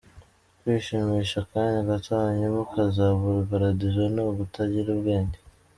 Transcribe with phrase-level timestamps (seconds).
[0.59, 5.37] Kwishimisha akanya gato hanyuma ukazabura paradizo, ni ukutagira ubwenge.